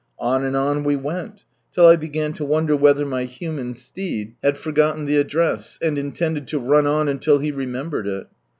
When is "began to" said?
1.95-2.43